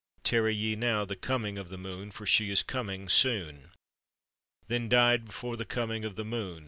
[0.23, 3.69] Tarry ye now the coming of the moon, For she is coming soon";
[4.67, 6.59] Then died before the coming of the moon.